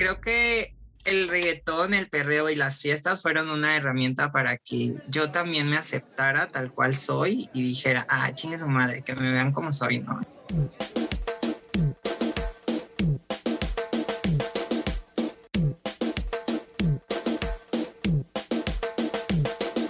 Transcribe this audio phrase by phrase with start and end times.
[0.00, 0.74] creo que
[1.04, 5.76] el reggaetón, el perreo y las fiestas fueron una herramienta para que yo también me
[5.76, 9.98] aceptara tal cual soy y dijera, ah, chingue su madre, que me vean como soy,
[9.98, 10.18] ¿no?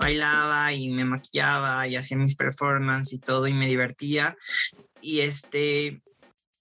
[0.01, 4.37] bailaba y me maquillaba y hacía mis performances y todo y me divertía.
[5.01, 6.03] Y este,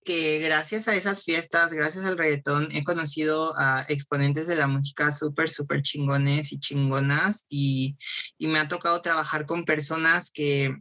[0.09, 5.11] que gracias a esas fiestas, gracias al reggaetón, he conocido a exponentes de la música
[5.11, 7.95] súper, súper chingones y chingonas y,
[8.39, 10.75] y me ha tocado trabajar con personas que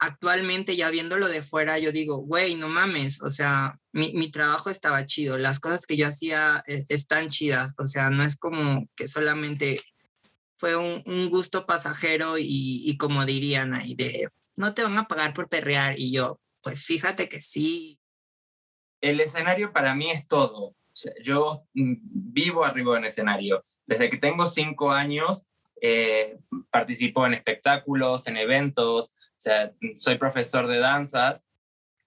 [0.00, 4.70] actualmente ya viéndolo de fuera, yo digo, güey, no mames, o sea, mi, mi, trabajo
[4.70, 8.88] estaba chido, las cosas que yo hacía eh, están chidas, o sea, no es como
[8.96, 9.80] que solamente
[10.56, 15.06] fue un, un gusto pasajero y, y, como dirían ahí, de, no te van a
[15.06, 18.00] pagar por perrear y yo, pues fíjate que sí,
[19.02, 20.74] el escenario para mí es todo.
[21.22, 23.64] Yo mm, vivo arriba en escenario.
[23.86, 25.42] Desde que tengo cinco años,
[25.82, 26.38] eh,
[26.70, 31.46] participo en espectáculos, en eventos, o sea, soy profesor de danzas,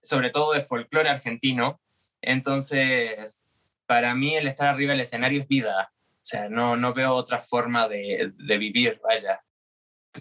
[0.02, 1.80] sobre todo de folclore argentino.
[2.22, 3.44] Entonces,
[3.86, 5.92] para mí el estar arriba del escenario es vida.
[5.92, 9.40] O sea, no, no veo otra forma de, de vivir, vaya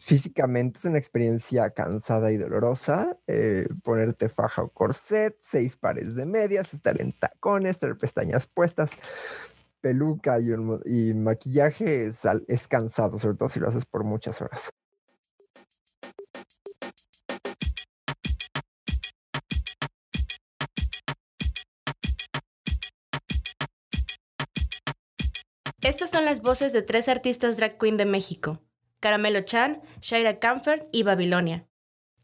[0.02, 3.18] físicamente es una experiencia cansada y dolorosa.
[3.28, 8.92] Eh, ponerte faja o corset, seis pares de medias, estar en tacones, tener pestañas puestas,
[9.82, 14.72] peluca y, maquillaje es, es cansado, sobre todo si lo haces por muchas horas.
[25.82, 28.60] Estas son las voces de tres artistas drag queen de México.
[29.06, 31.68] Caramelo Chan, Shaira Comfort y Babilonia.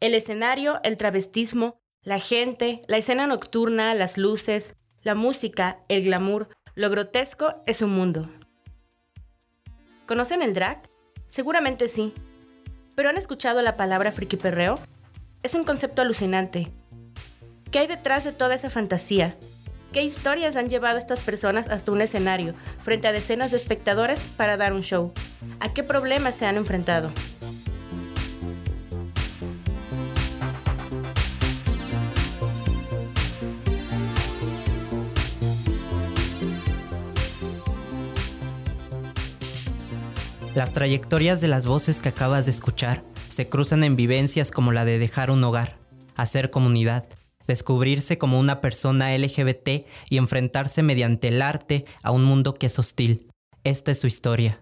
[0.00, 6.48] El escenario, el travestismo, la gente, la escena nocturna, las luces, la música, el glamour,
[6.74, 8.28] lo grotesco es un mundo.
[10.08, 10.82] ¿Conocen el drag?
[11.28, 12.12] Seguramente sí.
[12.96, 14.80] ¿Pero han escuchado la palabra friki perreo?
[15.44, 16.66] Es un concepto alucinante.
[17.70, 19.36] ¿Qué hay detrás de toda esa fantasía?
[19.92, 24.24] ¿Qué historias han llevado a estas personas hasta un escenario, frente a decenas de espectadores
[24.36, 25.12] para dar un show?
[25.60, 27.10] ¿A qué problemas se han enfrentado?
[40.54, 44.84] Las trayectorias de las voces que acabas de escuchar se cruzan en vivencias como la
[44.84, 45.78] de dejar un hogar,
[46.14, 47.08] hacer comunidad,
[47.46, 52.78] descubrirse como una persona LGBT y enfrentarse mediante el arte a un mundo que es
[52.78, 53.28] hostil.
[53.64, 54.60] Esta es su historia.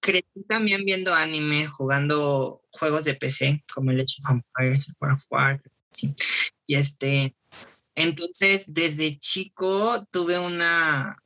[0.00, 5.26] Crecí también viendo anime, jugando juegos de PC como el Age of Empires, World of
[5.30, 5.66] Warcraft.
[6.66, 7.34] Y este,
[7.94, 11.16] entonces desde chico tuve una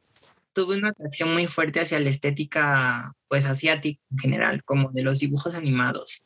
[0.53, 5.19] tuve una atracción muy fuerte hacia la estética pues asiática en general, como de los
[5.19, 6.25] dibujos animados,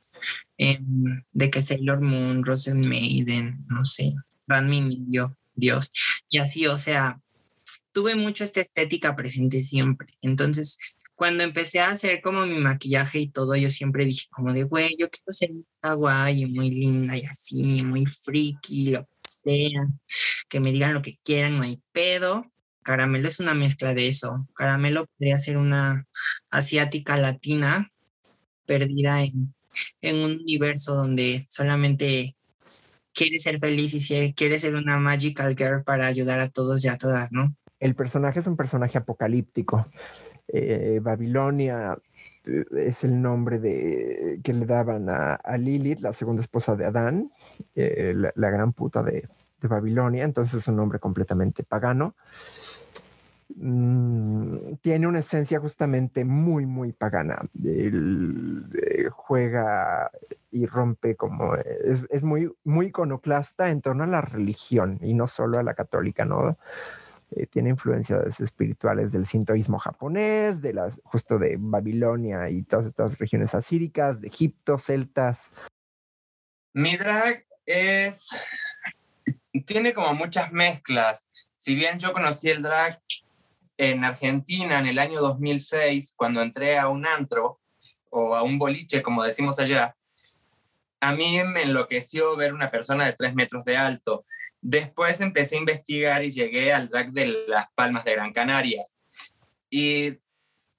[0.59, 4.13] em, de que Sailor Moon, Rosen Maiden, no sé,
[4.49, 5.07] Ranmi
[5.55, 5.91] Dios.
[6.28, 7.21] Y así, o sea,
[7.93, 10.09] tuve mucho esta estética presente siempre.
[10.23, 10.78] Entonces,
[11.16, 14.97] cuando empecé a hacer como mi maquillaje y todo, yo siempre dije como de, güey,
[14.99, 19.88] yo quiero ser muy y muy linda y así, muy freaky, lo que sea,
[20.49, 22.44] que me digan lo que quieran, no hay pedo.
[22.82, 24.47] Caramelo es una mezcla de eso.
[24.54, 26.06] Caramelo podría ser una
[26.50, 27.91] asiática latina
[28.66, 29.54] perdida en,
[30.03, 32.37] en un universo donde solamente
[33.15, 36.98] quiere ser feliz y quiere ser una magical girl para ayudar a todos y a
[36.98, 37.56] todas, ¿no?
[37.81, 39.91] El personaje es un personaje apocalíptico.
[40.49, 41.99] Eh, Babilonia
[42.45, 47.31] eh, es el nombre de, que le daban a, Lilith, la segunda esposa de Adán,
[47.75, 49.29] eh, la, gran puta de,
[49.62, 52.15] Babilonia, entonces es un nombre completamente pagano.
[53.57, 57.41] Mm, tiene una esencia justamente muy, muy pagana.
[59.11, 60.11] juega
[60.53, 65.27] y rompe como es, es, muy, muy iconoclasta en torno a la religión y no
[65.27, 66.57] solo a la católica, ¿no?
[67.36, 73.18] Eh, tiene influencias espirituales del sintoísmo japonés, de las, justo de Babilonia y todas estas
[73.18, 75.50] regiones asíricas, de Egipto, celtas.
[76.72, 78.30] Mi drag es,
[79.66, 81.28] tiene como muchas mezclas.
[81.54, 83.03] Si bien yo conocí el drag
[83.77, 87.60] en Argentina en el año 2006, cuando entré a un antro
[88.09, 89.94] o a un boliche, como decimos allá,
[91.00, 94.22] a mí me enloqueció ver una persona de tres metros de alto.
[94.60, 98.97] Después empecé a investigar y llegué al drag de Las Palmas de Gran Canarias.
[99.70, 100.18] Y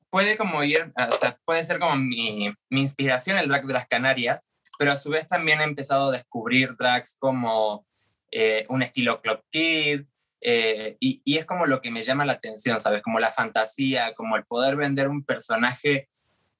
[0.09, 4.43] puede como ir, hasta puede ser como mi, mi inspiración el drag de las Canarias,
[4.77, 7.85] pero a su vez también he empezado a descubrir drags como
[8.31, 10.05] eh, un estilo Club Kid,
[10.39, 13.01] Eh, y, y, es como lo que me llama la atención, ¿sabes?
[13.01, 16.09] Como la fantasía, como el poder vender un personaje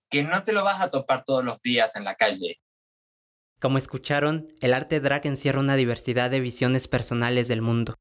[0.10, 2.58] que no te lo vas a topar todos los días en la calle.
[3.60, 7.96] Como escucharon, el arte drag encierra una diversidad de visiones personales del mundo.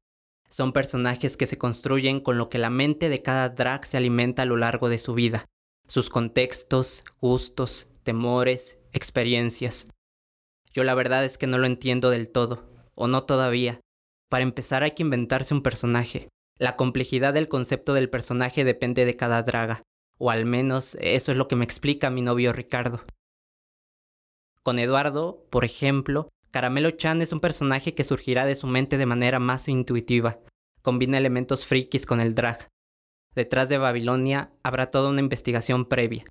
[0.49, 4.43] Son personajes que se construyen con lo que la mente de cada drag se alimenta
[4.43, 5.45] a lo largo de su vida,
[5.87, 9.89] sus contextos, gustos, temores, experiencias.
[10.71, 13.81] Yo la verdad es que no lo entiendo del todo, o no todavía.
[14.29, 16.29] Para empezar hay que inventarse un personaje.
[16.59, 19.81] La complejidad del concepto del personaje depende de cada draga,
[20.19, 23.01] o al menos eso es lo que me explica mi novio Ricardo.
[24.67, 29.05] Con Eduardo, por ejemplo, Caramelo Chan es un personaje que surgirá de su mente de
[29.05, 30.39] manera más intuitiva.
[30.81, 32.67] Combina elementos frikis con el drag.
[33.33, 36.25] Detrás de Babilonia habrá toda una investigación previa,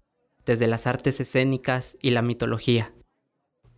[0.45, 2.93] desde las artes escénicas y la mitología.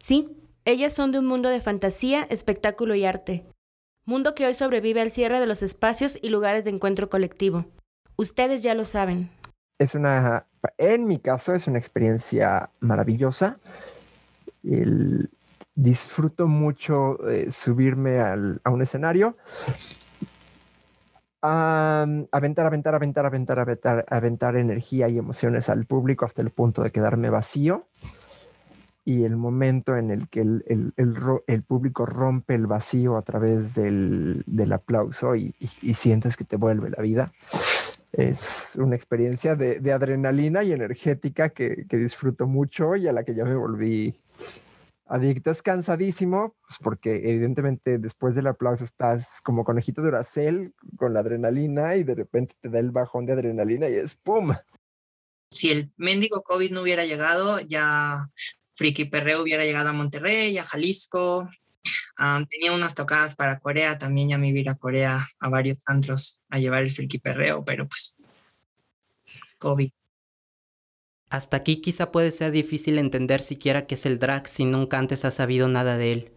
[0.00, 3.44] Sí, ellas son de un mundo de fantasía, espectáculo y arte.
[4.06, 7.66] Mundo que hoy sobrevive al cierre de los espacios y lugares de encuentro colectivo.
[8.16, 9.30] Ustedes ya lo saben.
[9.78, 10.46] Es una,
[10.78, 13.60] en mi caso, es una experiencia maravillosa.
[15.74, 19.36] Disfruto mucho eh, subirme a un escenario
[21.40, 26.90] aventar, aventar, aventar, aventar, aventar, aventar energía y emociones al público hasta el punto de
[26.90, 27.84] quedarme vacío.
[29.04, 35.34] Y el momento en el que el, público rompe el vacío a través del, aplauso
[35.34, 35.54] y,
[35.94, 37.32] sientes que te vuelve la vida,
[38.12, 43.24] es una experiencia de, de adrenalina y energética que, que disfruto mucho y a la
[43.24, 44.14] que ya me volví
[45.08, 45.50] adicto.
[45.50, 51.20] Es cansadísimo, pues porque evidentemente después del aplauso estás como conejito de Duracell con la
[51.20, 54.54] adrenalina y de repente te da el bajón de adrenalina y es ¡pum!
[55.50, 58.28] Si el mendigo COVID no hubiera llegado, ya
[58.76, 61.48] Friki Perreo hubiera llegado a Monterrey, a Jalisco.
[62.50, 66.58] tenía unas tocadas para Corea, también ya me iba a Corea a varios antros a
[66.58, 68.14] llevar el Friki Perreo, pero pues
[69.58, 69.90] COVID.
[71.30, 75.24] Hasta aquí quizá puede ser difícil entender siquiera qué es el drag si nunca antes
[75.24, 76.32] has sabido nada de él.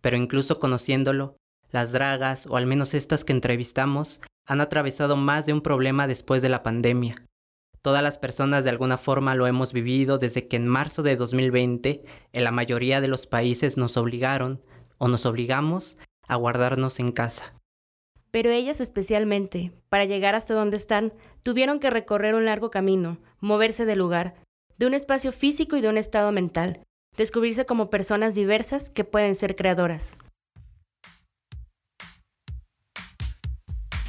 [0.00, 1.36] Pero incluso conociéndolo,
[1.70, 6.42] las dragas, o al menos estas que entrevistamos, han atravesado más de un problema después
[6.42, 7.14] de la pandemia.
[7.82, 12.02] Todas las personas de alguna forma lo hemos vivido desde que en marzo de 2020
[12.32, 14.60] en la mayoría de los países nos obligaron,
[14.98, 15.96] o nos obligamos,
[16.28, 17.54] a guardarnos en casa.
[18.30, 23.84] Pero ellas especialmente, para llegar hasta donde están, tuvieron que recorrer un largo camino, moverse
[23.84, 24.34] de lugar,
[24.78, 26.80] de un espacio físico y de un estado mental,
[27.16, 30.14] descubrirse como personas diversas que pueden ser creadoras.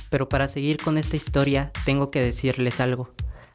[0.09, 3.09] Pero para seguir con esta historia, tengo que decirles algo.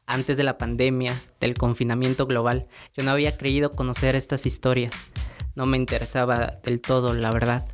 [0.07, 5.09] Antes de la pandemia, del confinamiento global, yo no había creído conocer estas historias.
[5.55, 7.67] No me interesaba del todo, la verdad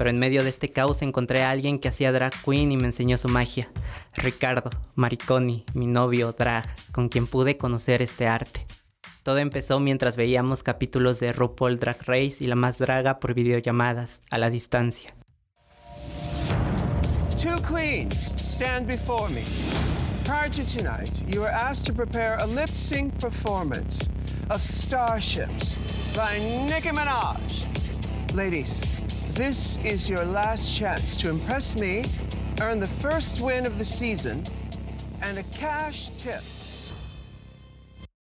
[0.00, 2.86] pero en medio de este caos encontré a alguien que hacía drag queen y me
[2.86, 3.70] enseñó su magia.
[4.14, 8.64] Ricardo, Mariconi, mi novio drag, con quien pude conocer este arte.
[9.22, 14.22] Todo empezó mientras veíamos capítulos de RuPaul Drag Race y la más draga por videollamadas,
[14.30, 15.14] a la distancia.
[17.36, 19.42] Two queens stand before me.
[20.24, 24.08] Prior to tonight, you were asked to prepare a lip sync performance
[24.48, 25.76] of Starships
[26.16, 26.38] by
[26.70, 27.60] Nicki Minaj.
[28.34, 28.99] Ladies,
[29.34, 32.02] This is your last chance to impress me,
[32.60, 34.42] earn the first win of the season,
[35.22, 36.42] and a cash tip.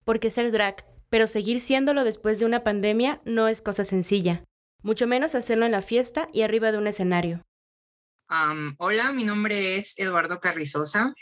[0.04, 4.42] Porque ser drag, pero seguir siéndolo después de una pandemia no es cosa sencilla,
[4.82, 7.42] mucho menos hacerlo en la fiesta y arriba de un escenario.
[8.78, 11.12] hola, mi nombre es Eduardo Carrizosa.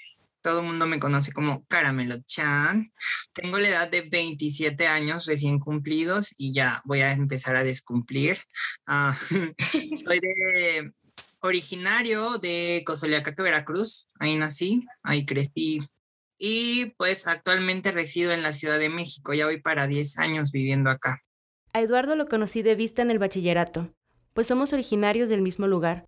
[0.45, 2.93] Todo el mundo me conoce como Caramelo Chan.
[3.33, 8.37] Tengo la edad de 27 años recién cumplidos y ya voy a empezar a descumplir.
[8.87, 9.17] Ah,
[10.05, 10.93] soy de
[11.41, 14.09] originario de Cozoleacaque, Veracruz.
[14.21, 15.81] Ahí nací, ahí crecí.
[16.39, 19.33] Y pues actualmente resido en la Ciudad de México.
[19.33, 21.23] Ya voy para 10 años viviendo acá.
[21.73, 23.95] A Eduardo lo conocí de vista en el bachillerato,
[24.35, 26.05] pues somos originarios del mismo lugar.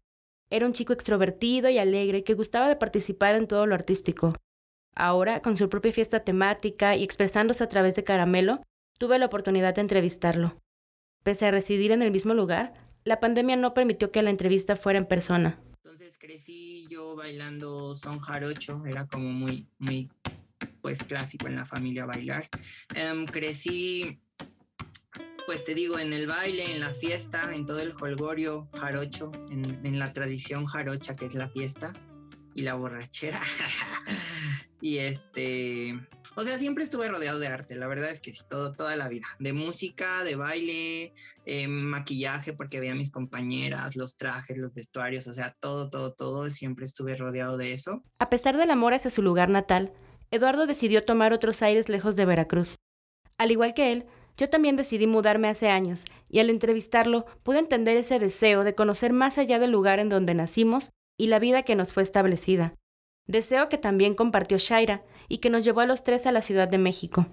[0.48, 4.34] Era un chico extrovertido y alegre que gustaba de participar en todo lo artístico.
[4.94, 8.62] Ahora, con su propia fiesta temática y expresándose a través de Caramelo,
[8.98, 10.56] tuve la oportunidad de entrevistarlo.
[11.22, 12.72] Pese a residir en el mismo lugar,
[13.04, 15.60] la pandemia no permitió que la entrevista fuera en persona.
[15.84, 20.08] Entonces crecí yo bailando son jarocho, era como muy, muy,
[20.80, 22.48] pues clásico en la familia bailar.
[22.94, 24.20] Em, crecí
[25.46, 29.98] pues te digo, en el baile, en la fiesta, en todo el holgorio jarocho, en,
[29.98, 31.94] la tradición jarocha que es la fiesta
[32.54, 33.40] y la borrachera.
[34.80, 35.94] y este,
[36.34, 39.08] O sea, siempre estuve rodeado de arte, la verdad es que sí, todo, toda la
[39.08, 39.26] vida.
[39.38, 45.28] De música, de baile, eh, maquillaje, porque veía a mis compañeras, los trajes, los vestuarios,
[45.28, 48.02] o sea, todo, todo, todo, siempre estuve rodeado de eso.
[48.18, 49.92] A pesar del amor hacia su lugar natal,
[50.32, 52.74] Eduardo decidió tomar otros aires lejos de Veracruz.
[53.38, 54.06] Al igual que él,
[54.36, 59.12] yo también decidí mudarme hace años, y al entrevistarlo pude entender ese deseo de conocer
[59.12, 62.74] más allá del lugar en donde nacimos y la vida que nos fue establecida.
[63.26, 66.68] Deseo que también compartió Shaira y que nos llevó a los tres a la Ciudad
[66.68, 67.26] de México.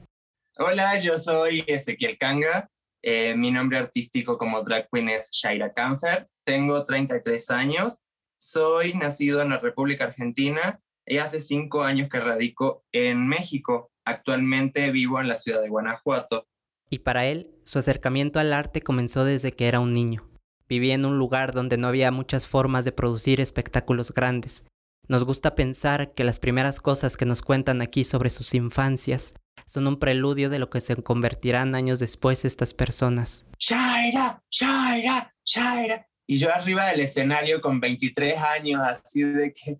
[0.57, 2.69] Hola, yo soy Ezequiel Kanga.
[3.01, 6.27] Eh, mi nombre artístico como drag queen es Shaira Kanfer.
[6.45, 7.99] Tengo 33 años.
[8.39, 13.91] Soy nacido en la República Argentina y hace cinco años que radico en México.
[14.05, 16.47] Actualmente vivo en la ciudad de Guanajuato.
[16.93, 20.29] Y para él, su acercamiento al arte comenzó desde que era un niño.
[20.69, 24.67] Vivía en un lugar donde no había muchas formas de producir espectáculos grandes,
[25.07, 29.33] nos gusta pensar que las primeras cosas que nos cuentan aquí sobre sus infancias
[29.65, 33.47] son un preludio de lo que se convertirán años después estas personas.
[33.57, 36.07] Shaira, Shaira, Shaira.
[36.27, 39.77] Y yo arriba del escenario con 23 años, así de que,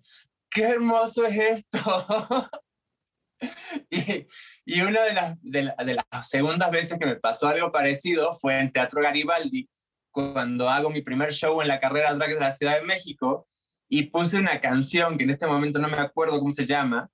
[0.50, 2.50] qué hermoso es esto.
[4.64, 8.58] y, una de las, de, de las segundas veces que me pasó algo parecido fue
[8.60, 9.68] en Teatro Garibaldi,
[10.10, 13.48] cuando hago mi primer show en la carrera drag de la Ciudad de México
[13.88, 17.10] y puse una canción que en este momento no me acuerdo cómo se llama,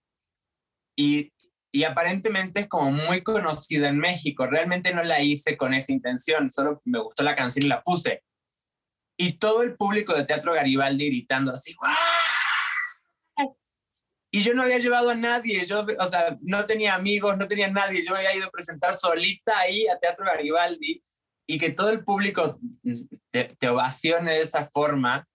[0.96, 1.32] y,
[1.72, 4.46] y aparentemente es como muy conocida en México.
[4.46, 8.22] Realmente no la hice con esa intención, solo me gustó la canción y la puse.
[9.16, 11.74] Y todo el público de Teatro Garibaldi gritando así,
[14.32, 17.68] Y yo no había llevado a nadie, yo, o sea, no tenía amigos, no tenía
[17.68, 21.02] nadie, yo había ido a presentar solita ahí a Teatro Garibaldi
[21.48, 22.60] y que todo el público
[23.30, 25.26] te, te ovacione de esa forma,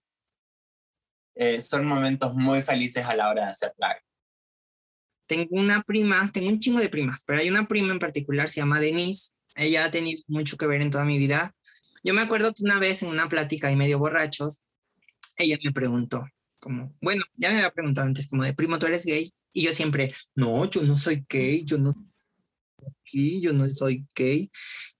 [1.34, 4.00] eh, son momentos muy felices a la hora de hacer live.
[5.26, 8.60] Tengo una prima, tengo un chingo de primas, pero hay una prima en particular, se
[8.60, 9.32] llama Denise.
[9.54, 11.54] Ella ha tenido mucho que ver en toda mi vida.
[12.02, 14.62] Yo me acuerdo que una vez en una plática y medio borrachos,
[15.36, 16.24] ella me preguntó,
[16.66, 19.32] como, bueno, ya me había preguntado antes, como de primo, ¿tú eres gay?
[19.52, 21.94] Y yo siempre, no, yo no soy gay, yo no
[23.04, 24.50] aquí, yo no soy gay.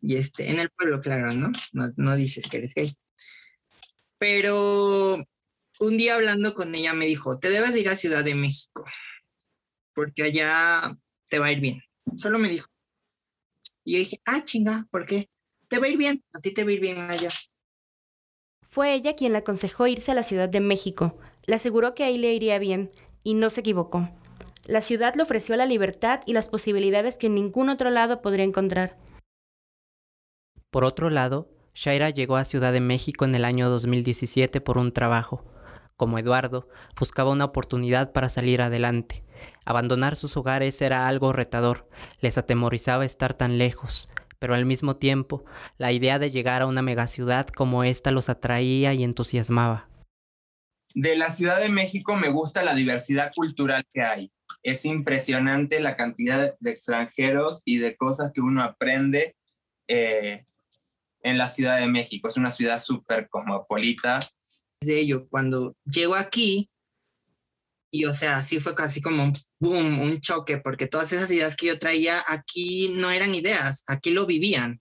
[0.00, 1.50] Y este, en el pueblo, claro, ¿no?
[1.72, 2.96] No, no dices que eres gay.
[4.18, 5.16] Pero
[5.80, 8.86] un día hablando con ella me dijo, te debes ir a Ciudad de México,
[9.92, 10.96] porque allá
[11.28, 11.82] te va a ir bien.
[12.16, 12.68] Solo me dijo.
[13.82, 15.28] Y yo dije, ah, chinga, ¿por qué?
[15.66, 17.30] Te va a ir bien, a ti te va a ir bien allá.
[18.76, 21.18] Fue ella quien le aconsejó irse a la Ciudad de México.
[21.46, 22.90] Le aseguró que ahí le iría bien,
[23.24, 24.08] y no se equivocó.
[24.64, 28.44] La ciudad le ofreció la libertad y las posibilidades que en ningún otro lado podría
[28.44, 28.96] encontrar.
[30.70, 34.92] Por otro lado, Shaira llegó a Ciudad de México en el año 2017 por un
[34.92, 35.44] trabajo
[35.96, 39.24] como Eduardo, buscaba una oportunidad para salir adelante.
[39.64, 41.88] Abandonar sus hogares era algo retador,
[42.20, 45.44] les atemorizaba estar tan lejos, pero al mismo tiempo,
[45.78, 49.88] la idea de llegar a una megaciudad como esta los atraía y entusiasmaba.
[50.96, 54.32] De la Ciudad de México me gusta la diversidad cultural que hay.
[54.62, 59.36] Es impresionante la cantidad de extranjeros y de cosas que uno aprende
[59.88, 60.46] eh,
[61.20, 62.28] en la Ciudad de México.
[62.28, 64.20] Es una ciudad súper cosmopolita
[64.80, 65.28] de ello.
[65.28, 66.70] Cuando llego aquí,
[67.90, 71.56] y o sea, sí fue casi como un boom, un choque, porque todas esas ideas
[71.56, 74.80] que yo traía aquí no eran ideas, aquí lo vivían.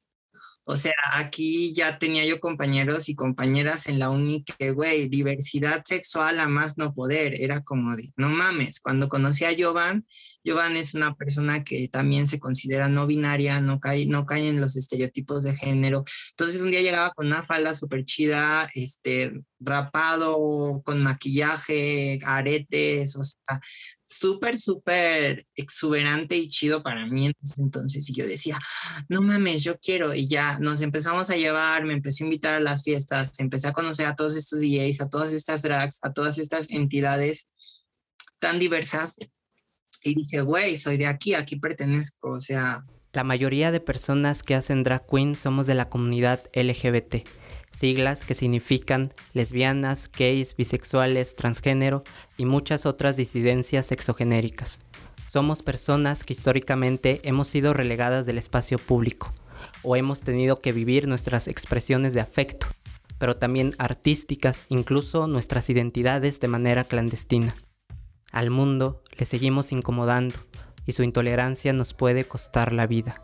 [0.68, 5.84] O sea, aquí ya tenía yo compañeros y compañeras en la uni que, güey, diversidad
[5.86, 7.40] sexual a más no poder.
[7.40, 8.80] Era como de, no mames.
[8.80, 10.06] Cuando conocí a Jovan,
[10.46, 14.62] Jovan es una persona que también se considera no binaria, no cae, no cae en
[14.62, 16.04] los estereotipos de género.
[16.32, 23.24] Entonces un día llegaba con una falda súper chida, este, rapado, con maquillaje, aretes, o
[23.24, 23.60] sea,
[24.06, 28.08] súper, súper exuberante y chido para mí entonces.
[28.14, 28.60] Yo decía,
[29.10, 30.14] no mames, yo quiero.
[30.14, 33.74] Y ya nos empezamos a llevar, me empecé a invitar a las fiestas, empecé a
[33.74, 37.50] conocer a todos estos DJs, a todas estas drags, a todas estas entidades
[38.40, 39.18] tan diversas.
[40.06, 42.38] Y dije, güey, soy de aquí, aquí pertenezco.
[43.12, 47.28] La mayoría de personas que hacen drag queen somos de la comunidad LGBT
[47.76, 52.04] siglas que significan lesbianas, gays, bisexuales, transgénero
[52.38, 54.82] y muchas otras disidencias sexogenéricas.
[55.28, 59.32] Somos personas que históricamente hemos sido relegadas del espacio público
[59.84, 62.68] o hemos tenido que vivir nuestras expresiones de afecto,
[63.18, 67.54] pero también artísticas, incluso nuestras identidades de manera clandestina.
[68.36, 70.36] Al mundo le seguimos incomodando
[70.86, 73.22] y su intolerancia nos puede costar la vida.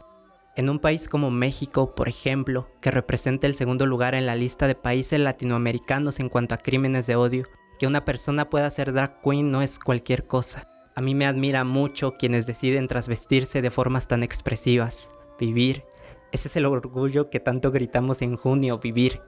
[0.55, 4.67] En un país como México, por ejemplo, que representa el segundo lugar en la lista
[4.67, 7.43] de países latinoamericanos en cuanto a crímenes de odio,
[7.77, 10.69] que una persona pueda ser drag queen no es cualquier cosa.
[10.95, 15.11] A mí me admira mucho quienes deciden trasvestirse de formas tan expresivas.
[15.37, 15.83] Vivir.
[16.31, 19.19] Ese es el orgullo que tanto gritamos en junio, vivir.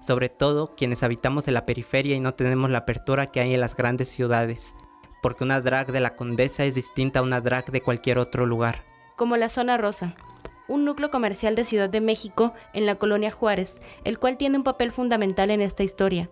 [0.00, 3.60] Sobre todo quienes habitamos en la periferia y no tenemos la apertura que hay en
[3.60, 4.74] las grandes ciudades.
[5.22, 8.82] Porque una drag de la Condesa es distinta a una drag de cualquier otro lugar.
[9.16, 10.14] Como la Zona Rosa,
[10.68, 14.64] un núcleo comercial de Ciudad de México en la colonia Juárez, el cual tiene un
[14.64, 16.30] papel fundamental en esta historia.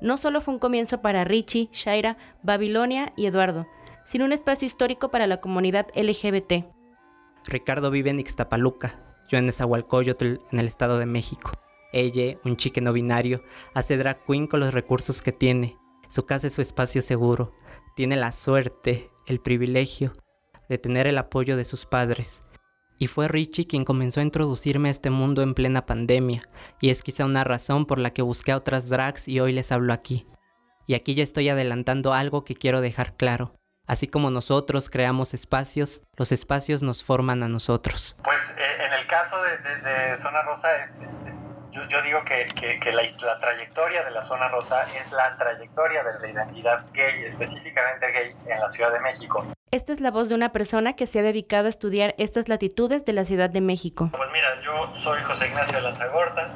[0.00, 3.68] No solo fue un comienzo para Richie, Shaira, Babilonia y Eduardo,
[4.04, 6.64] sino un espacio histórico para la comunidad LGBT.
[7.46, 11.52] Ricardo vive en Ixtapaluca, yo en Nezahualcóyotl, en el Estado de México.
[11.92, 13.42] Ella, un chique no binario,
[13.74, 15.76] hace drag queen con los recursos que tiene.
[16.08, 17.52] Su casa es su espacio seguro.
[17.94, 20.12] Tiene la suerte, el privilegio
[20.68, 22.42] de tener el apoyo de sus padres.
[22.98, 26.42] Y fue Richie quien comenzó a introducirme a este mundo en plena pandemia,
[26.80, 29.92] y es quizá una razón por la que busqué otras drags y hoy les hablo
[29.92, 30.26] aquí.
[30.86, 33.54] Y aquí ya estoy adelantando algo que quiero dejar claro.
[33.86, 38.16] Así como nosotros creamos espacios, los espacios nos forman a nosotros.
[38.22, 40.68] Pues eh, en el caso de, Zona Rosa,
[41.72, 42.46] yo, digo que,
[42.92, 48.36] la, trayectoria de la Zona Rosa es la trayectoria de la identidad gay, específicamente gay,
[48.46, 49.46] en la Ciudad de México.
[49.72, 53.04] Esta es la voz de una persona que se ha dedicado a estudiar estas latitudes
[53.04, 54.10] de la Ciudad de México.
[54.12, 56.52] Pues mira, yo soy José Ignacio Lanzagorta,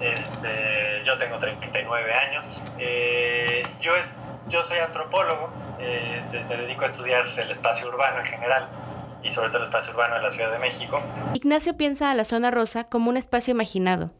[0.00, 4.12] este, yo tengo 39 años, eh, yo, es,
[4.48, 5.52] yo soy antropólogo,
[5.84, 8.68] eh, me dedico a estudiar el espacio urbano en general
[9.22, 11.00] y sobre todo el espacio urbano de la Ciudad de México.
[11.34, 14.12] Ignacio piensa a la zona rosa como un espacio imaginado.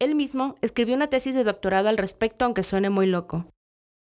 [0.00, 3.46] Él mismo escribió una tesis de doctorado al respecto, aunque suene muy loco.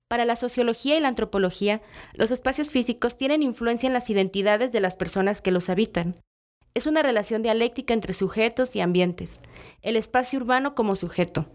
[0.09, 1.83] Para la sociología y la antropología,
[2.15, 6.17] los espacios físicos tienen influencia en las identidades de las personas que los habitan.
[6.75, 9.41] Es una relación dialéctica entre sujetos y ambientes,
[9.83, 11.47] el espacio urbano como sujeto,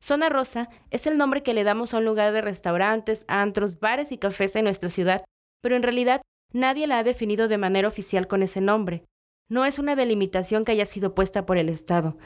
[0.00, 4.12] Zona Rosa es el nombre que le damos a un lugar de restaurantes, antros, bares
[4.12, 5.24] y cafés en nuestra ciudad,
[5.62, 6.22] pero en realidad
[6.52, 9.04] nadie la ha definido de manera oficial con ese nombre.
[9.48, 12.16] No es una delimitación que haya sido puesta por el Estado.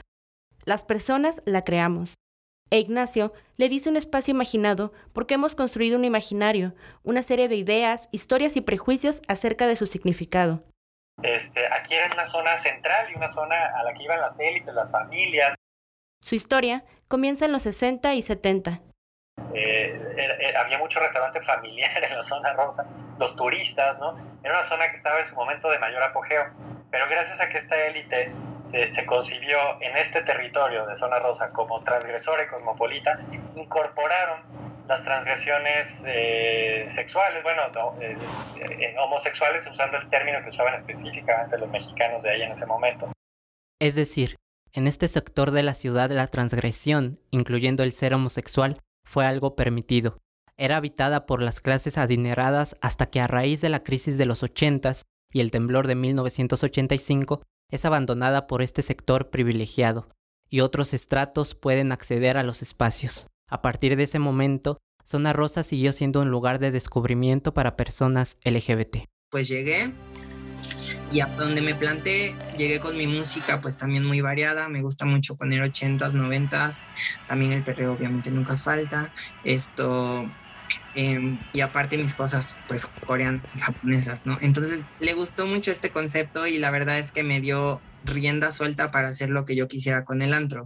[0.65, 2.15] Las personas la creamos.
[2.71, 6.73] E Ignacio le dice un espacio imaginado porque hemos construido un imaginario,
[7.03, 10.63] una serie de ideas, historias y prejuicios acerca de su significado.
[11.21, 14.73] Este, aquí era una zona central y una zona a la que iban las élites,
[14.73, 15.55] las familias.
[16.23, 18.81] Su historia comienza en los 60 y 70.
[19.53, 19.99] Eh,
[20.57, 22.87] había mucho restaurante familiar en la zona rosa,
[23.19, 24.17] los turistas, ¿no?
[24.43, 26.45] Era una zona que estaba en su momento de mayor apogeo,
[26.89, 31.51] pero gracias a que esta élite se, se concibió en este territorio de zona rosa
[31.51, 33.19] como transgresora y cosmopolita,
[33.55, 37.63] incorporaron las transgresiones eh, sexuales, bueno,
[37.99, 43.11] eh, homosexuales, usando el término que usaban específicamente los mexicanos de ahí en ese momento.
[43.79, 44.37] Es decir,
[44.73, 50.17] en este sector de la ciudad la transgresión, incluyendo el ser homosexual, fue algo permitido.
[50.57, 54.43] Era habitada por las clases adineradas hasta que a raíz de la crisis de los
[54.43, 54.93] 80
[55.33, 60.09] y el temblor de 1985 es abandonada por este sector privilegiado,
[60.49, 63.27] y otros estratos pueden acceder a los espacios.
[63.49, 68.37] A partir de ese momento, Zona Rosa siguió siendo un lugar de descubrimiento para personas
[68.45, 69.07] LGBT.
[69.29, 69.93] Pues llegué,
[71.11, 75.05] y a donde me planté, llegué con mi música pues también muy variada, me gusta
[75.05, 76.81] mucho poner 80s, 90s,
[77.27, 79.13] también el perreo obviamente nunca falta,
[79.43, 80.29] esto,
[80.95, 84.37] em, y aparte mis cosas pues coreanas y japonesas, ¿no?
[84.41, 88.91] Entonces le gustó mucho este concepto y la verdad es que me dio rienda suelta
[88.91, 90.63] para hacer lo que yo quisiera con el antro.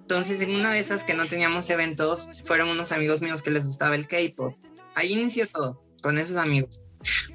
[0.00, 3.64] Entonces en una de esas que no teníamos eventos, fueron unos amigos míos que les
[3.64, 4.54] gustaba el K-Pop.
[4.94, 6.83] Ahí inició todo, con esos amigos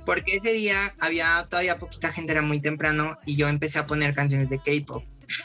[0.10, 4.16] porque ese día había todavía poquita gente, era muy temprano y yo empecé a poner
[4.16, 5.04] canciones de K-pop.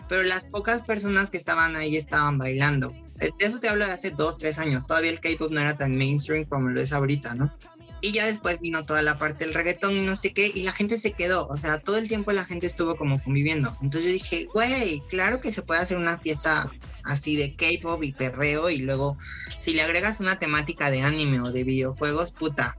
[0.09, 2.95] Pero las pocas personas que estaban ahí estaban bailando.
[3.19, 4.87] De eso te hablo de hace dos, tres años.
[4.87, 7.55] Todavía el K-pop no era tan mainstream como lo es ahorita, ¿no?
[8.01, 10.73] Y ya después vino toda la parte del reggaetón y no sé qué, y la
[10.73, 13.75] gente se quedó, o sea, todo el tiempo la gente estuvo como conviviendo.
[13.83, 16.71] Entonces yo dije, güey, claro que se puede hacer una fiesta
[17.05, 19.19] así de K-pop y perreo, y luego
[19.59, 22.77] si le agregas una temática de anime o de videojuegos, puta,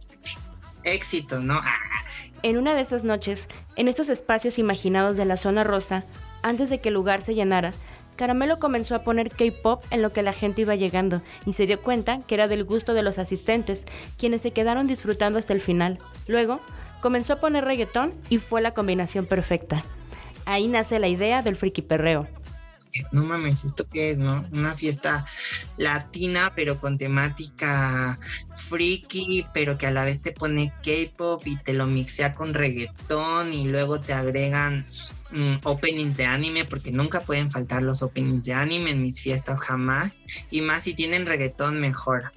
[0.86, 1.56] éxito, ¿no?
[1.56, 1.76] Ah.
[2.44, 6.04] En una de esas noches, en estos espacios imaginados de la zona rosa,
[6.42, 7.74] antes de que el lugar se llenara,
[8.16, 11.82] Caramelo comenzó a poner K-pop en lo que la gente iba llegando y se dio
[11.82, 13.84] cuenta que era del gusto de los asistentes,
[14.18, 16.00] quienes se quedaron disfrutando hasta el final.
[16.28, 16.62] Luego,
[17.02, 19.84] comenzó a poner reggaetón y fue la combinación perfecta.
[20.46, 22.28] Ahí nace la idea del friki perreo
[23.12, 24.46] no mames, ¿esto qué es, no?
[24.52, 25.26] Una fiesta
[25.78, 28.20] latina, pero con temática
[28.56, 33.54] freaky, pero que a la vez te pone K-pop y te lo mixea con reggaetón
[33.54, 34.86] y luego te agregan
[35.32, 39.60] mm, openings de anime, porque nunca pueden faltar los openings de anime en mis fiestas
[39.60, 42.32] jamás, y más si tienen reggaetón mejor.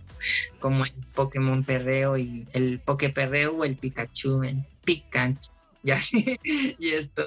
[0.59, 5.53] como el Pokémon perreo y el Poké perreo o el Pikachu, el Pikachu,
[6.79, 7.25] y esto,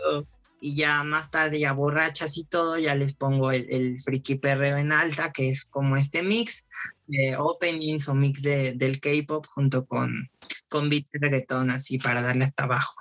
[0.61, 4.77] y ya más tarde ya borrachas y todo, ya les pongo el, el friki perreo
[4.77, 6.67] en alta, que es como este mix
[7.07, 10.29] de openings o mix de, del K-pop junto con,
[10.69, 12.93] con beats de reggaetón, así para darle hasta abajo.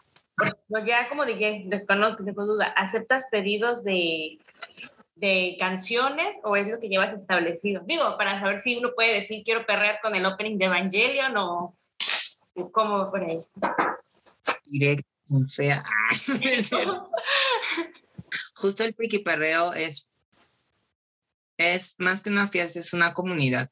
[0.69, 4.39] Pues ya como dije, desconozco, tengo duda, ¿aceptas pedidos de,
[5.17, 7.83] de canciones o es lo que llevas establecido?
[7.85, 11.77] Digo, para saber si uno puede decir quiero perrear con el opening de Evangelion o
[12.73, 13.39] cómo por ahí.
[14.65, 15.10] Directo,
[15.49, 15.85] fea.
[18.55, 20.09] Justo el friki perreo es,
[21.57, 23.71] es más que una fiesta, es una comunidad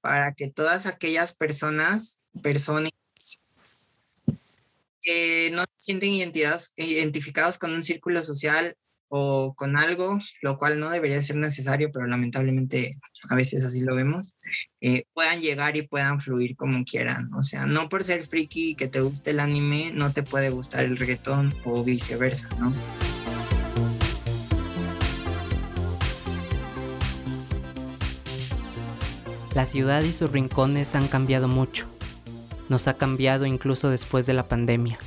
[0.00, 2.90] para que todas aquellas personas, personas
[5.02, 8.76] que no se sienten identificados con un círculo social
[9.08, 12.98] o con algo, lo cual no debería ser necesario, pero lamentablemente
[13.30, 14.36] a veces así lo vemos,
[14.80, 17.32] eh, puedan llegar y puedan fluir como quieran.
[17.34, 20.84] O sea, no por ser friki que te guste el anime, no te puede gustar
[20.84, 22.72] el reggaetón o viceversa, ¿no?
[29.54, 31.86] La ciudad y sus rincones han cambiado mucho.
[32.68, 34.98] Nos ha cambiado incluso después de la pandemia.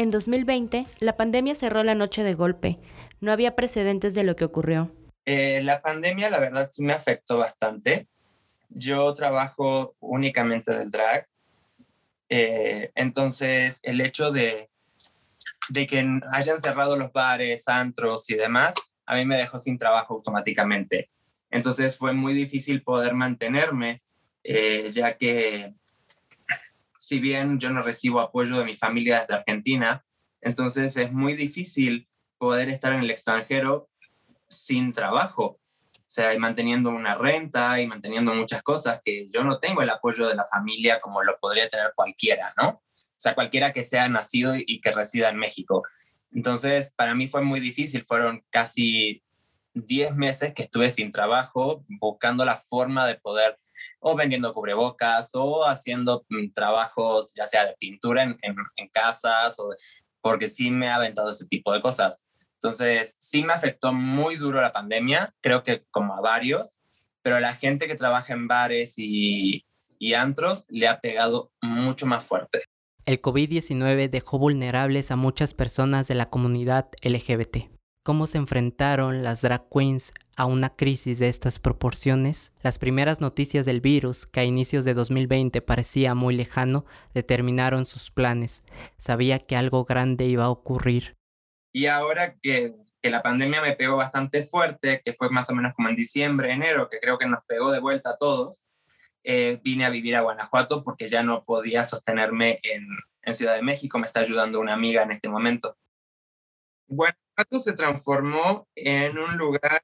[0.00, 2.78] En 2020, la pandemia cerró la noche de golpe.
[3.20, 4.90] No había precedentes de lo que ocurrió.
[5.26, 8.08] Eh, la pandemia, la verdad, sí me afectó bastante.
[8.70, 11.26] Yo trabajo únicamente del drag.
[12.30, 14.70] Eh, entonces, el hecho de,
[15.68, 18.72] de que hayan cerrado los bares, antros y demás,
[19.04, 21.10] a mí me dejó sin trabajo automáticamente.
[21.50, 24.00] Entonces fue muy difícil poder mantenerme,
[24.44, 25.74] eh, ya que
[27.00, 30.04] si bien yo no recibo apoyo de mi familia desde Argentina,
[30.42, 33.88] entonces es muy difícil poder estar en el extranjero
[34.46, 35.58] sin trabajo.
[35.96, 39.88] O sea, y manteniendo una renta y manteniendo muchas cosas que yo no tengo el
[39.88, 42.68] apoyo de la familia como lo podría tener cualquiera, ¿no?
[42.68, 45.82] O sea, cualquiera que sea nacido y que resida en México.
[46.32, 48.04] Entonces, para mí fue muy difícil.
[48.04, 49.22] Fueron casi
[49.72, 53.58] 10 meses que estuve sin trabajo, buscando la forma de poder,
[54.00, 59.74] o vendiendo cubrebocas, o haciendo mm, trabajos, ya sea de pintura en, en, casas, o
[60.20, 62.22] porque sí me ha aventado ese tipo de cosas.
[62.54, 66.72] Entonces, sí me afectó muy duro la pandemia, creo que como a varios,
[67.22, 69.64] pero la gente que trabaja en bares y,
[69.98, 72.64] y antros le ha pegado mucho más fuerte.
[73.06, 79.42] El COVID-19 dejó vulnerables a muchas personas de la comunidad LGBT cómo se enfrentaron las
[79.42, 84.44] drag queens a una crisis de estas proporciones, las primeras noticias del virus, que a
[84.44, 88.62] inicios de 2020 parecía muy lejano, determinaron sus planes.
[88.96, 91.16] Sabía que algo grande iba a ocurrir.
[91.72, 95.88] Y ahora que, la pandemia me pegó bastante fuerte, que fue más o menos como
[95.88, 98.64] en diciembre, enero, que creo que nos pegó de vuelta a todos,
[99.24, 102.86] eh, vine a vivir a Guanajuato porque ya no podía sostenerme en,
[103.22, 103.98] en Ciudad de México.
[103.98, 105.76] Me está ayudando una amiga en este momento.
[106.90, 109.80] Guanajuato se transformó en un lugar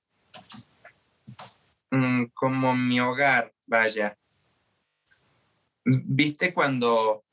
[1.92, 4.18] mm, como mi hogar, vaya.
[5.84, 7.24] ¿Viste cuando,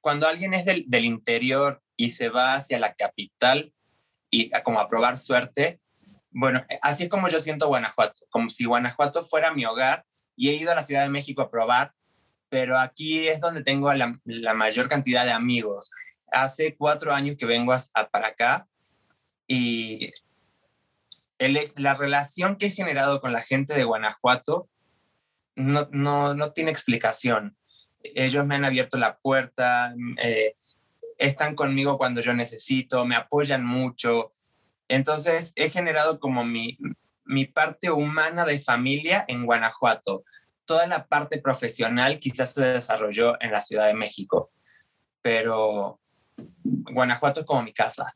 [0.00, 3.70] cuando alguien es del, del interior y se va hacia la capital
[4.30, 5.78] y a, como a probar suerte?
[6.30, 10.06] Bueno, así es como yo siento Guanajuato, como si Guanajuato fuera mi hogar
[10.36, 11.92] y he ido a la Ciudad de México a probar,
[12.48, 15.90] pero aquí es donde tengo la, la mayor cantidad de amigos
[16.32, 17.72] hace cuatro años que vengo
[18.10, 18.66] para acá
[19.46, 20.12] y
[21.38, 24.68] la relación que he generado con la gente de Guanajuato
[25.54, 27.56] no, no, no tiene explicación.
[28.02, 30.54] Ellos me han abierto la puerta, eh,
[31.16, 34.32] están conmigo cuando yo necesito, me apoyan mucho.
[34.88, 36.78] Entonces he generado como mi,
[37.24, 40.24] mi parte humana de familia en Guanajuato.
[40.64, 44.50] Toda la parte profesional quizás se desarrolló en la Ciudad de México,
[45.22, 46.00] pero
[46.64, 48.14] Guanajuato es como mi casa.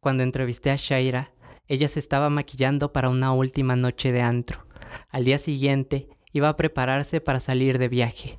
[0.00, 1.32] Cuando entrevisté a Shaira,
[1.68, 4.66] ella se estaba maquillando para una última noche de antro.
[5.08, 8.38] Al día siguiente, iba a prepararse para salir de viaje.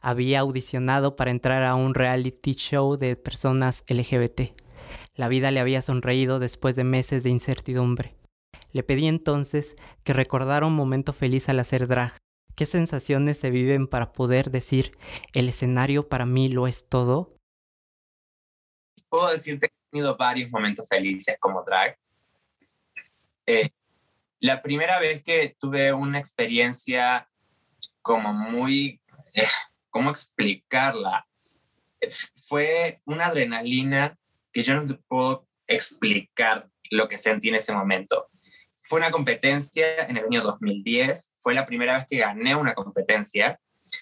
[0.00, 4.52] Había audicionado para entrar a un reality show de personas LGBT.
[5.14, 8.16] La vida le había sonreído después de meses de incertidumbre.
[8.72, 12.16] Le pedí entonces que recordara un momento feliz al hacer drag.
[12.56, 14.96] ¿Qué sensaciones se viven para poder decir
[15.32, 17.33] el escenario para mí lo es todo?
[19.14, 21.96] Puedo decirte que he tenido varios momentos felices como drag.
[23.46, 23.70] Eh,
[24.40, 27.30] la primera vez que tuve una experiencia
[28.02, 29.00] como muy,
[29.36, 29.46] eh,
[29.90, 31.28] ¿cómo explicarla?
[32.48, 34.18] Fue una adrenalina
[34.52, 38.28] que yo no te puedo explicar lo que sentí en ese momento.
[38.86, 43.58] fue una competencia en el año 2010, fue la primera vez que gané una competencia,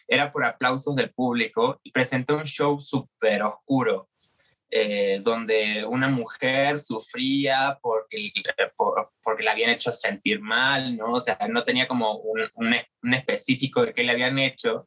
[0.09, 4.09] era por aplausos del público y presenté un show súper oscuro,
[4.75, 8.33] eh, donde una mujer sufría porque,
[9.23, 11.13] porque la habían hecho sentir mal, ¿no?
[11.13, 14.87] O sea, no tenía como un, un, específico de qué le habían hecho,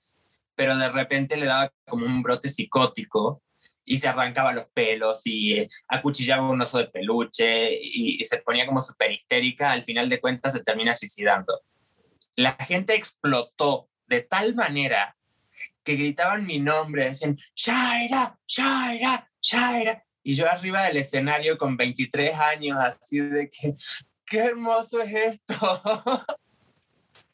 [0.56, 3.43] pero de repente le daba como un brote psicótico
[3.84, 8.82] y se arrancaba los pelos y acuchillaba un oso de peluche y, se ponía como
[8.82, 11.62] súper histérica, al final de cuentas se termina suicidando.
[12.36, 15.15] La gente explotó de tal manera
[15.84, 20.03] que gritaban mi nombre, decían, Shaira, Shaira, Shaira.
[20.23, 23.73] Y yo arriba del escenario con 23 años, así de que,
[24.25, 25.81] qué hermoso es esto.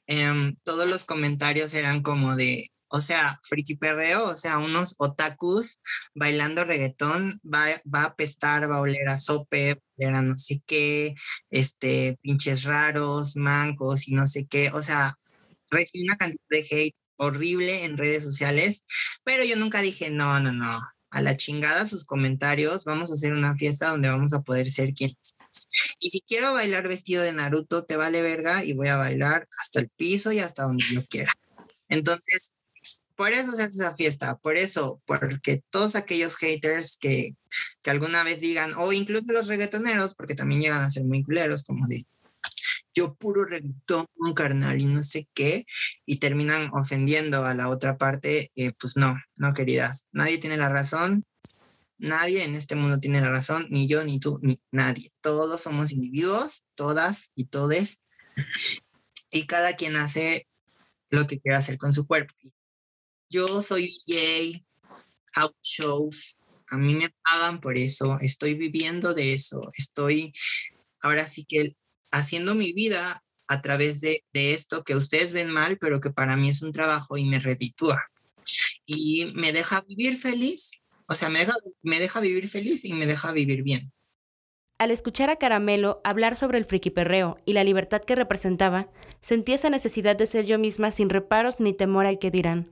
[0.08, 5.80] Em, todos los comentarios eran como de, o sea, friki perreo, o sea, unos otakus
[6.14, 11.16] bailando reggaetón, va, va a apestar, va a oler a sope, a no sé qué,
[11.50, 15.16] este, pinches raros, mancos y no sé qué, o sea,
[15.70, 18.84] recibí una cantidad de hate horrible en redes sociales,
[19.24, 20.78] pero yo nunca dije, no, no, no,
[21.12, 24.94] a la chingada sus comentarios, vamos a hacer una fiesta donde vamos a poder ser
[24.94, 25.36] quienes
[26.00, 29.80] y si quiero bailar vestido de Naruto, te vale verga y voy a bailar hasta
[29.80, 31.34] el piso y hasta donde yo quiera.
[31.90, 32.56] Entonces,
[33.16, 37.36] por eso se hace esa fiesta, por eso, porque todos aquellos haters que,
[37.82, 41.64] que alguna vez digan, o incluso los reggaetoneros, porque también llegan a ser muy culeros,
[41.64, 42.04] como de
[42.94, 45.66] yo puro reggaetón, carnal y no sé qué,
[46.06, 50.70] y terminan ofendiendo a la otra parte, eh, pues no, no queridas, nadie tiene la
[50.70, 51.26] razón,
[51.98, 55.92] nadie en este mundo tiene la razón, ni yo, ni tú, ni nadie, todos somos
[55.92, 58.02] individuos, todas y todes,
[59.32, 60.48] y cada quien hace
[61.10, 62.34] lo que quiera hacer con su cuerpo.
[63.30, 64.66] Yo soy DJ,
[65.36, 66.38] out shows,
[66.70, 70.34] a mí me pagan por eso, estoy viviendo de eso, estoy
[71.02, 71.76] ahora sí que
[72.12, 76.50] haciendo mi vida a través de, esto que ustedes ven mal, pero que para mí
[76.50, 78.02] es un trabajo y me reditúa.
[78.86, 80.72] Y me deja vivir feliz,
[81.08, 83.92] o sea, me deja, me deja vivir feliz y me deja vivir bien.
[84.78, 88.90] Al escuchar a Caramelo hablar sobre el friquiperreo y la libertad que representaba,
[89.22, 92.72] sentí esa necesidad de ser yo misma sin reparos ni temor al que dirán.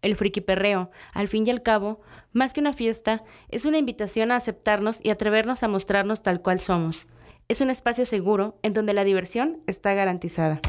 [0.00, 2.00] El friki perreo, al fin y al cabo,
[2.32, 6.60] más que una fiesta, es una invitación a aceptarnos y atrevernos a mostrarnos tal cual
[6.60, 7.06] somos.
[7.50, 10.60] Es un espacio seguro en donde la diversión está garantizada.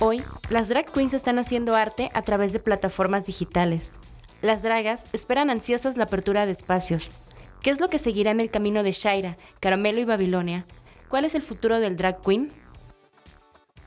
[0.00, 3.92] Hoy, las drag queens están haciendo arte a través de plataformas digitales.
[4.42, 7.10] Las dragas esperan ansiosas la apertura de espacios.
[7.62, 10.66] ¿Qué es lo que seguirá en el camino de Shaira, Caramelo y Babilonia?
[11.08, 12.61] ¿Cuál es el futuro del drag queen?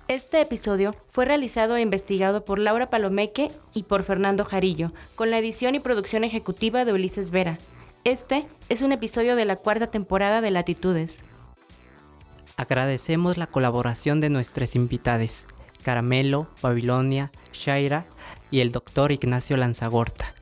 [0.07, 5.39] Este episodio fue realizado e investigado por Laura Palomeque y por Fernando Jarillo, con la
[5.39, 7.57] edición y producción ejecutiva de Ulises Vera.
[8.03, 11.21] Este es un episodio de la cuarta temporada de Latitudes.
[12.55, 15.47] Agradecemos la colaboración de nuestras invitadas,
[15.81, 18.05] Caramelo, Babilonia, Shaira
[18.51, 20.35] y el doctor Ignacio Lanzagorta.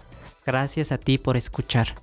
[0.45, 1.95] Gracias a ti por escuchar.